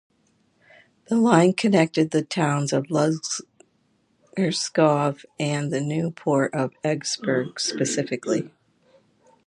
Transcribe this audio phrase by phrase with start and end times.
[1.09, 3.43] The line connected the towns of Lunderskov
[5.39, 8.49] and the new port of Esbjerg specifically.